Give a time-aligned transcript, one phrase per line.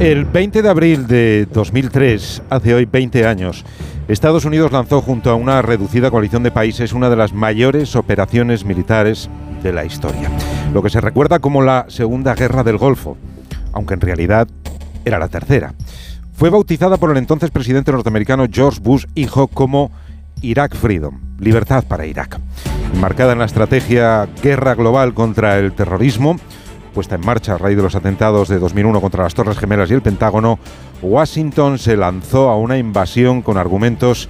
[0.00, 3.64] El 20 de abril de 2003, hace hoy 20 años,
[4.06, 8.64] Estados Unidos lanzó junto a una reducida coalición de países una de las mayores operaciones
[8.64, 9.28] militares
[9.60, 10.30] de la historia.
[10.72, 13.16] Lo que se recuerda como la Segunda Guerra del Golfo,
[13.72, 14.46] aunque en realidad
[15.04, 15.74] era la tercera.
[16.32, 19.90] Fue bautizada por el entonces presidente norteamericano George Bush hijo como
[20.42, 22.38] Iraq Freedom, libertad para Irak.
[23.00, 26.36] Marcada en la estrategia guerra global contra el terrorismo,
[26.98, 29.94] puesta en marcha a raíz de los atentados de 2001 contra las Torres Gemelas y
[29.94, 30.58] el Pentágono,
[31.00, 34.28] Washington se lanzó a una invasión con argumentos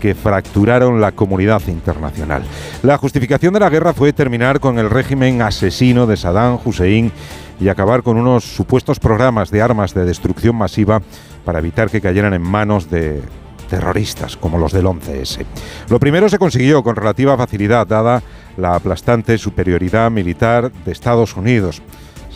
[0.00, 2.42] que fracturaron la comunidad internacional.
[2.82, 7.10] La justificación de la guerra fue terminar con el régimen asesino de Saddam Hussein
[7.58, 11.00] y acabar con unos supuestos programas de armas de destrucción masiva
[11.46, 13.22] para evitar que cayeran en manos de
[13.70, 15.46] terroristas como los del 11S.
[15.88, 18.22] Lo primero se consiguió con relativa facilidad, dada
[18.58, 21.80] la aplastante superioridad militar de Estados Unidos.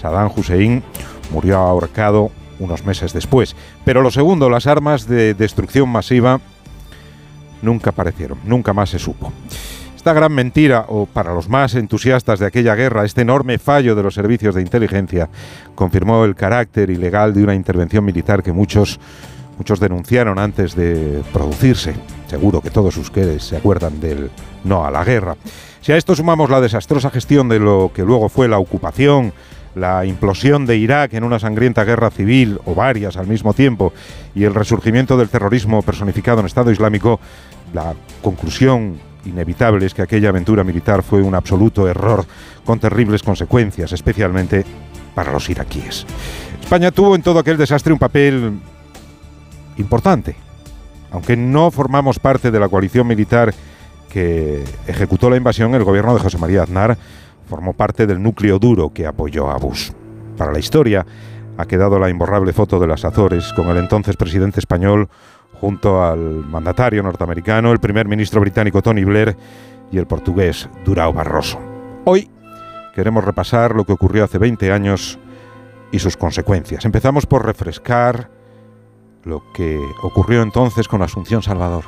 [0.04, 0.82] Saddam Hussein
[1.32, 3.56] murió ahorcado unos meses después.
[3.86, 6.42] Pero lo segundo, las armas de destrucción masiva
[7.62, 9.32] nunca aparecieron, nunca más se supo.
[9.96, 14.02] Esta gran mentira, o para los más entusiastas de aquella guerra, este enorme fallo de
[14.02, 15.30] los servicios de inteligencia,
[15.74, 19.00] confirmó el carácter ilegal de una intervención militar que muchos
[19.56, 21.94] Muchos denunciaron antes de producirse.
[22.26, 24.30] Seguro que todos ustedes se acuerdan del
[24.64, 25.36] no a la guerra.
[25.80, 29.32] Si a esto sumamos la desastrosa gestión de lo que luego fue la ocupación,
[29.74, 33.92] la implosión de Irak en una sangrienta guerra civil o varias al mismo tiempo
[34.34, 37.20] y el resurgimiento del terrorismo personificado en Estado Islámico,
[37.72, 42.24] la conclusión inevitable es que aquella aventura militar fue un absoluto error
[42.64, 44.64] con terribles consecuencias, especialmente
[45.14, 46.06] para los iraquíes.
[46.60, 48.52] España tuvo en todo aquel desastre un papel
[49.76, 50.36] importante.
[51.10, 53.54] Aunque no formamos parte de la coalición militar
[54.08, 56.96] que ejecutó la invasión, el gobierno de José María Aznar
[57.46, 59.90] formó parte del núcleo duro que apoyó a Bush.
[60.36, 61.06] Para la historia
[61.56, 65.08] ha quedado la imborrable foto de las Azores con el entonces presidente español
[65.60, 69.36] junto al mandatario norteamericano, el primer ministro británico Tony Blair
[69.90, 71.60] y el portugués Durao Barroso.
[72.04, 72.30] Hoy
[72.94, 75.18] queremos repasar lo que ocurrió hace 20 años
[75.92, 76.84] y sus consecuencias.
[76.84, 78.30] Empezamos por refrescar
[79.22, 81.84] lo que ocurrió entonces con Asunción Salvador.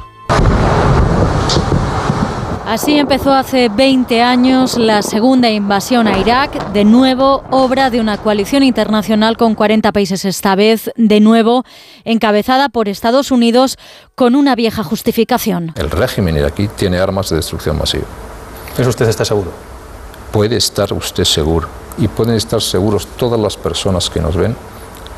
[2.67, 8.19] Así empezó hace 20 años la segunda invasión a Irak, de nuevo obra de una
[8.19, 11.63] coalición internacional con 40 países esta vez, de nuevo
[12.05, 13.79] encabezada por Estados Unidos
[14.17, 15.75] con una vieja justificación.
[15.77, 18.05] El régimen iraquí tiene armas de destrucción masiva.
[18.77, 19.53] ¿Eso usted está seguro?
[20.33, 24.57] Puede estar usted seguro y pueden estar seguros todas las personas que nos ven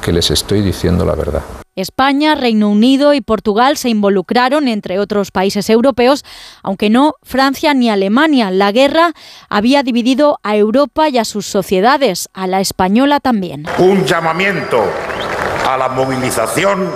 [0.03, 1.43] que les estoy diciendo la verdad.
[1.81, 6.25] España, Reino Unido y Portugal se involucraron, entre otros países europeos,
[6.63, 8.51] aunque no Francia ni Alemania.
[8.51, 9.13] La guerra
[9.49, 13.67] había dividido a Europa y a sus sociedades, a la española también.
[13.79, 14.83] Un llamamiento
[15.69, 16.91] a la movilización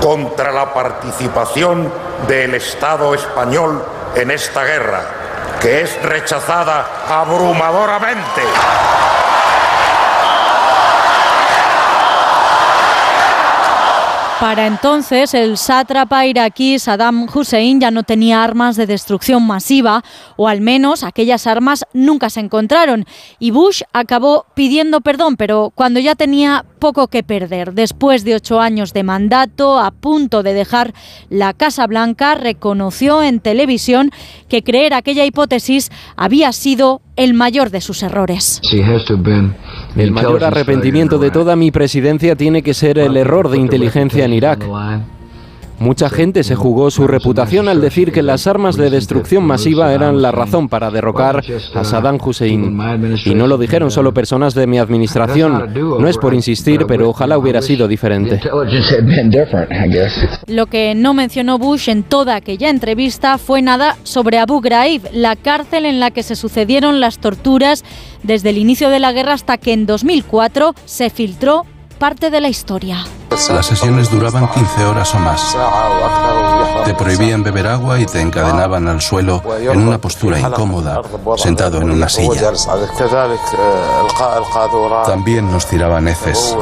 [0.00, 1.92] contra la participación
[2.28, 3.84] del Estado español
[4.14, 8.42] en esta guerra, que es rechazada abrumadoramente.
[14.40, 20.04] Para entonces, el sátrapa iraquí Saddam Hussein ya no tenía armas de destrucción masiva,
[20.36, 23.06] o al menos aquellas armas nunca se encontraron,
[23.38, 27.72] y Bush acabó pidiendo perdón, pero cuando ya tenía poco que perder.
[27.72, 30.92] Después de ocho años de mandato, a punto de dejar
[31.30, 34.10] la Casa Blanca, reconoció en televisión
[34.50, 38.60] que creer aquella hipótesis había sido el mayor de sus errores.
[39.96, 44.34] El mayor arrepentimiento de toda mi presidencia tiene que ser el error de inteligencia en
[44.34, 44.64] Irak.
[45.78, 50.22] Mucha gente se jugó su reputación al decir que las armas de destrucción masiva eran
[50.22, 51.42] la razón para derrocar
[51.74, 52.78] a Saddam Hussein.
[53.24, 55.74] Y no lo dijeron solo personas de mi administración.
[55.74, 58.40] No es por insistir, pero ojalá hubiera sido diferente.
[60.46, 65.36] Lo que no mencionó Bush en toda aquella entrevista fue nada sobre Abu Ghraib, la
[65.36, 67.84] cárcel en la que se sucedieron las torturas
[68.22, 71.64] desde el inicio de la guerra hasta que en 2004 se filtró
[71.98, 73.04] parte de la historia.
[73.30, 75.56] Las sesiones duraban 15 horas o más.
[76.84, 81.02] Te prohibían beber agua y te encadenaban al suelo en una postura incómoda,
[81.36, 82.52] sentado en una silla.
[85.04, 86.56] También nos tiraban heces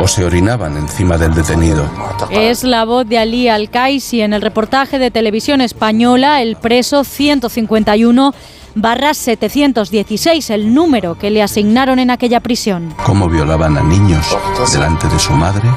[0.00, 1.84] o se orinaban encima del detenido.
[2.30, 8.34] Es la voz de Ali Al-Kaisi en el reportaje de televisión española El preso 151
[8.74, 12.94] barra 716, el número que le asignaron en aquella prisión.
[13.04, 14.26] Cómo violaban a niños
[14.72, 15.68] delante de su madre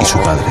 [0.00, 0.44] y su padre.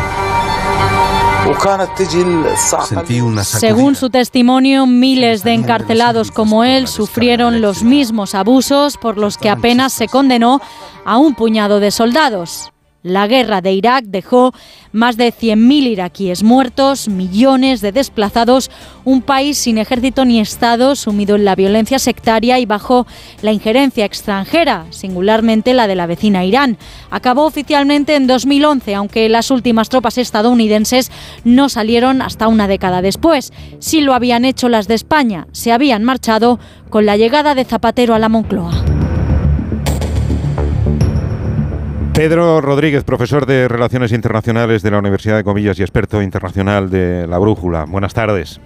[3.44, 9.50] Según su testimonio, miles de encarcelados como él sufrieron los mismos abusos por los que
[9.50, 10.62] apenas se condenó
[11.06, 12.73] a un puñado de soldados.
[13.04, 14.54] La guerra de Irak dejó
[14.94, 18.72] más de 100.000 iraquíes muertos, millones de desplazados,
[19.04, 23.06] un país sin ejército ni Estado, sumido en la violencia sectaria y bajo
[23.42, 26.78] la injerencia extranjera, singularmente la de la vecina Irán.
[27.10, 31.12] Acabó oficialmente en 2011, aunque las últimas tropas estadounidenses
[31.44, 33.52] no salieron hasta una década después.
[33.80, 36.58] Sí lo habían hecho las de España, se habían marchado
[36.90, 38.83] con la llegada de Zapatero a la Moncloa.
[42.14, 47.26] Pedro Rodríguez, profesor de Relaciones Internacionales de la Universidad de Comillas y experto internacional de
[47.26, 47.86] La Brújula.
[47.86, 48.62] Buenas tardes.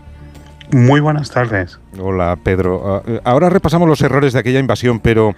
[0.73, 1.79] Muy buenas tardes.
[1.97, 3.01] Hola, Pedro.
[3.07, 5.33] Ah, ahora repasamos los errores de aquella invasión, pero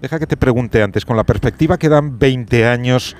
[0.00, 3.14] deja que te pregunte antes, con la perspectiva que dan 20 años,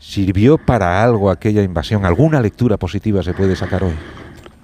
[0.00, 2.04] ¿sirvió para algo aquella invasión?
[2.04, 3.94] ¿Alguna lectura positiva se puede sacar hoy?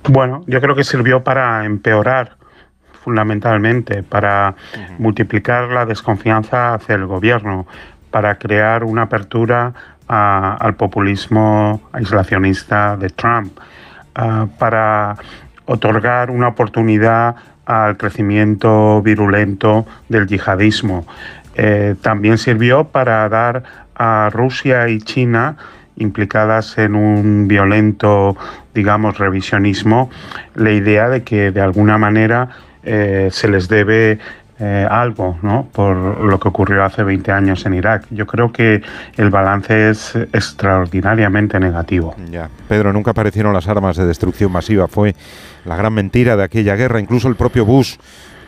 [0.08, 2.36] Bueno, yo creo que sirvió para empeorar
[3.04, 4.56] fundamentalmente, para
[4.98, 7.66] multiplicar la desconfianza hacia el gobierno,
[8.14, 9.72] para crear una apertura
[10.06, 13.58] al populismo aislacionista de Trump,
[14.56, 15.16] para
[15.66, 17.34] otorgar una oportunidad
[17.66, 21.04] al crecimiento virulento del yihadismo.
[21.56, 23.64] Eh, también sirvió para dar
[23.96, 25.56] a Rusia y China
[25.96, 28.36] implicadas en un violento,
[28.74, 30.08] digamos, revisionismo,
[30.54, 32.48] la idea de que de alguna manera
[32.84, 34.20] eh, se les debe
[34.60, 35.66] eh, algo ¿no?
[35.72, 38.06] por lo que ocurrió hace 20 años en Irak.
[38.10, 38.82] Yo creo que
[39.16, 42.14] el balance es extraordinariamente negativo.
[42.30, 42.48] Ya.
[42.68, 44.86] Pedro, nunca aparecieron las armas de destrucción masiva.
[44.86, 45.14] Fue
[45.64, 47.00] la gran mentira de aquella guerra.
[47.00, 47.96] Incluso el propio Bush,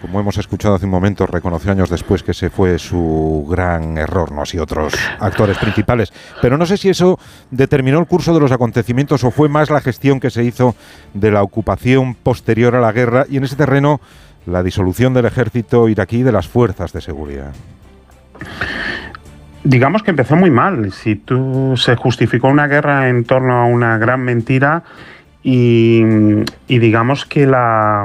[0.00, 4.30] como hemos escuchado hace un momento, reconoció años después que ese fue su gran error,
[4.30, 6.12] no así otros actores principales.
[6.40, 7.18] Pero no sé si eso
[7.50, 10.76] determinó el curso de los acontecimientos o fue más la gestión que se hizo
[11.14, 14.00] de la ocupación posterior a la guerra y en ese terreno
[14.46, 17.52] la disolución del ejército iraquí de las fuerzas de seguridad?
[19.64, 20.92] Digamos que empezó muy mal.
[20.92, 24.84] Si tú se justificó una guerra en torno a una gran mentira
[25.42, 26.02] y,
[26.68, 28.04] y digamos que la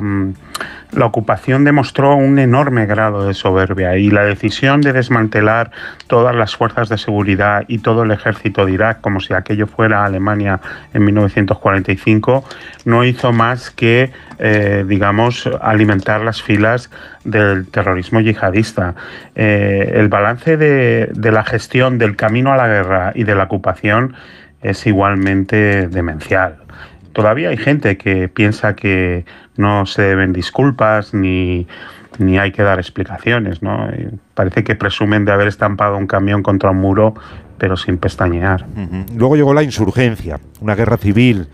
[0.93, 5.71] la ocupación demostró un enorme grado de soberbia y la decisión de desmantelar
[6.07, 10.05] todas las fuerzas de seguridad y todo el ejército de Irak, como si aquello fuera
[10.05, 10.59] Alemania
[10.93, 12.43] en 1945,
[12.85, 16.89] no hizo más que, eh, digamos, alimentar las filas
[17.23, 18.95] del terrorismo yihadista.
[19.35, 23.43] Eh, el balance de, de la gestión del camino a la guerra y de la
[23.43, 24.15] ocupación
[24.61, 26.57] es igualmente demencial.
[27.13, 29.25] Todavía hay gente que piensa que
[29.58, 31.68] no se deben disculpas ni,
[32.40, 33.62] hay que dar explicaciones.
[33.62, 33.88] ¿no?
[34.34, 37.16] Parece que presumen de haber estampado un camión contra un muro,
[37.58, 38.66] pero sin pestañear.
[39.16, 41.48] Luego llegó la insurgencia, una guerra civil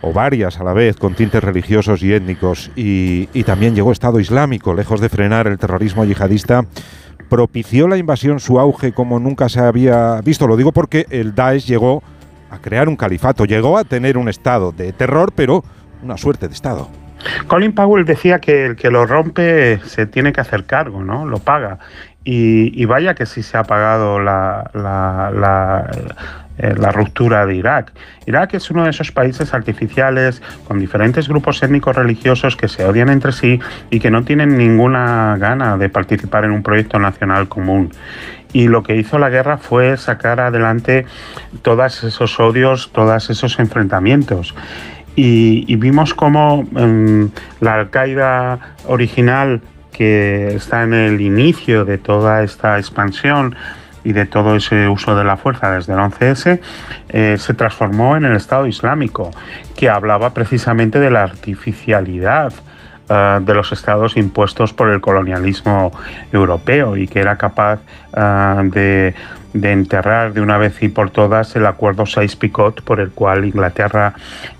[0.00, 4.20] o varias a la vez, con tintes religiosos y étnicos, y, y, también llegó Estado
[4.20, 6.64] Islámico, lejos de frenar el terrorismo yihadista,
[7.28, 10.46] propició la invasión su auge como nunca se había visto.
[10.46, 12.02] Lo digo porque el Daesh llegó
[12.50, 15.64] a crear un califato, llegó a tener un Estado de terror, pero
[16.02, 16.88] una suerte de Estado.
[17.46, 21.26] Colin Powell decía que el que lo rompe se tiene que hacer cargo, ¿no?
[21.26, 21.78] Lo paga.
[22.30, 25.90] Y, vaya que sí se ha pagado la, la,
[26.58, 27.94] eh, la, ruptura de Irak.
[28.26, 33.08] Irak es uno de esos países artificiales con diferentes grupos étnicos religiosos que se odian
[33.08, 37.92] entre sí y que no tienen ninguna gana de participar en un proyecto nacional común
[38.52, 41.06] y lo que hizo la guerra fue sacar adelante
[41.62, 44.54] todos esos odios, todos esos enfrentamientos.
[45.16, 47.30] Y, vimos cómo em,
[47.60, 53.56] la Al-Qaeda original, que está en el inicio de toda esta expansión,
[54.04, 56.60] y de todo ese uso de la fuerza desde el 11S,
[57.10, 59.30] eh, se transformó en el Estado Islámico,
[59.76, 62.52] que hablaba precisamente de la artificialidad
[63.08, 65.92] eh, de los estados impuestos por el colonialismo
[66.32, 67.80] europeo y que era capaz
[68.14, 69.14] eh, de
[69.52, 74.14] de enterrar de una vez y por todas el acuerdo Sykes-Picot por el cual Inglaterra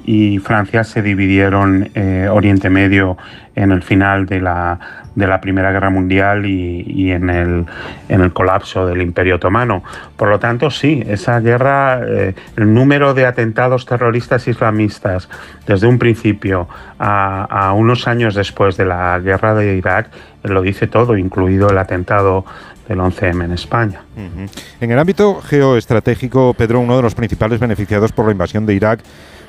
[0.04, 3.18] y Francia se dividieron eh, Oriente Medio
[3.54, 4.78] en el final de la,
[5.14, 7.66] de la Primera Guerra Mundial y, en, el,
[8.08, 9.82] en, el, colapso del Imperio Otomano.
[10.16, 15.28] Por lo tanto, sí, esa guerra, eh, el número de atentados terroristas islamistas
[15.66, 16.68] desde un principio
[17.00, 20.08] a, a unos años después de la guerra de Irak
[20.44, 22.44] lo dice todo, incluido el atentado
[22.88, 24.02] del 11M en España.
[24.80, 29.00] En el ámbito geoestratégico, Pedro, uno de los principales beneficiados por la invasión de Irak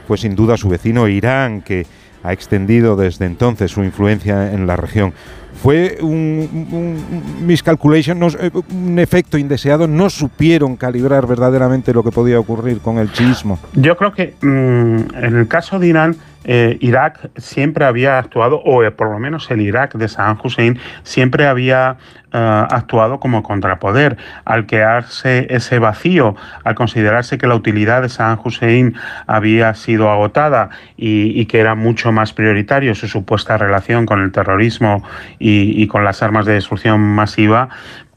[0.08, 1.86] fue sin duda su vecino Irán, que
[2.24, 5.13] ha extendido desde entonces su influencia en la región.
[5.62, 6.98] Fue un,
[7.46, 13.12] miscalculation, eh, un efecto indeseado, no supieron calibrar verdaderamente lo que podía ocurrir con el
[13.12, 13.60] chiismo.
[13.74, 16.15] Yo creo que mm, en el caso de Irán
[16.46, 20.79] eh, Irak siempre había actuado, o eh, por lo menos el Irak de Saddam Hussein
[21.03, 21.98] siempre había
[22.31, 24.17] eh, actuado como contrapoder.
[24.46, 28.96] Al quedarse ese vacío, al considerarse que la utilidad de Saddam Hussein
[29.27, 35.03] había sido agotada y, que era mucho más prioritario su supuesta relación con el terrorismo
[35.39, 37.69] y con las armas de destrucción masiva,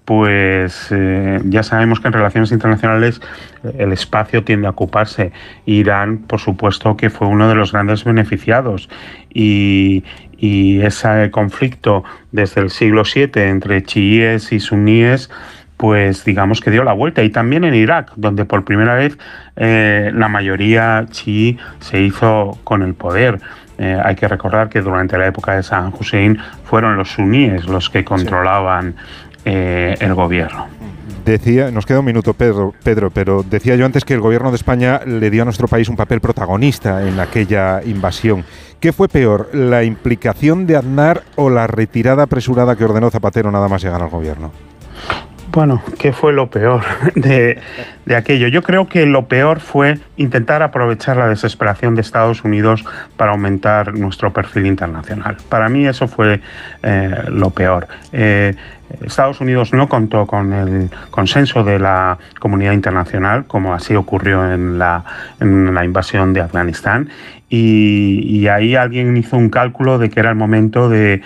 [0.04, 3.21] pues eh, ya sabemos que en relaciones internacionales
[3.62, 5.32] eh, el espacio tiende a ocuparse.
[5.64, 8.88] Irán, por supuesto, que fue uno de los grandes beneficiados
[9.32, 10.04] y,
[10.44, 15.30] ese conflicto desde el siglo VII entre chiíes y suníes
[15.76, 17.23] pues digamos que dio la vuelta.
[17.23, 19.16] Y también en Irak, donde por primera vez
[19.54, 23.38] eh, la mayoría chií se hizo con el poder.
[23.78, 28.04] hay que recordar que durante la época de Saddam Hussein fueron los suníes los que
[28.04, 28.97] controlaban
[29.44, 30.66] eh, el gobierno.
[31.25, 34.56] Decía, nos queda un minuto, Pedro, Pedro, pero decía yo antes que el gobierno de
[34.56, 38.44] España le dio a nuestro país un papel protagonista en aquella invasión.
[38.80, 43.68] ¿Qué fue peor, la implicación de Aznar o la retirada apresurada que ordenó Zapatero nada
[43.68, 44.50] más llegar al gobierno?
[45.52, 46.80] Bueno, ¿qué fue lo peor
[47.14, 47.61] de,
[48.16, 48.49] aquello?
[48.49, 52.82] Yo creo que lo peor fue intentar aprovechar la desesperación de Estados Unidos
[53.18, 55.37] para aumentar nuestro perfil internacional.
[55.50, 56.40] Para mí eso fue
[56.82, 57.87] eh, lo peor.
[58.12, 58.56] Eh,
[59.02, 64.78] Estados Unidos no contó con el consenso de la comunidad internacional, como así ocurrió en
[64.78, 65.04] la,
[65.85, 67.11] invasión de Afganistán,
[67.49, 71.21] y, ahí alguien hizo un cálculo de que era el momento de,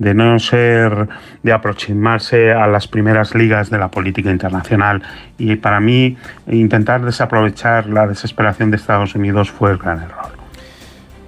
[0.00, 1.08] de no ser,
[1.42, 5.02] de aproximarse a las primeras ligas de la política internacional.
[5.38, 6.16] Y para mí,
[6.48, 10.40] intentar desaprovechar la desesperación de Estados Unidos fue el gran error.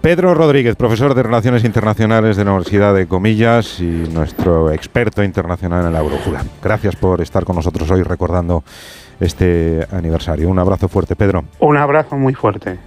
[0.01, 5.87] Pedro Rodríguez, profesor de Relaciones Internacionales de la Universidad de Comillas y nuestro experto internacional
[5.87, 6.43] en la brújula.
[6.61, 8.65] Gracias por estar con nosotros hoy recordando
[9.21, 10.49] este aniversario.
[10.49, 11.45] Un abrazo fuerte, Pedro.
[11.61, 12.79] Un abrazo muy fuerte.